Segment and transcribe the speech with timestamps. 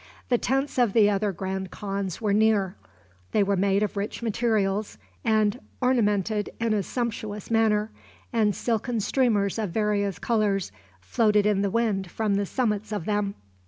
[0.29, 2.75] The tents of the other grand khans were near.
[3.33, 7.91] They were made of rich materials, and ornamented in a sumptuous manner,
[8.33, 13.35] and silken streamers of various colors floated in the wind from the summits of them.